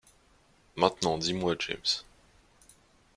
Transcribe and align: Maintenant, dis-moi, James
Maintenant, 0.75 1.19
dis-moi, 1.19 1.55
James 1.59 2.05